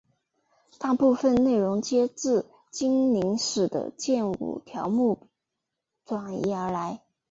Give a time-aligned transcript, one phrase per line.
[0.79, 5.27] 大部分内容皆自精灵使的剑舞条目
[6.05, 7.01] 转移而来。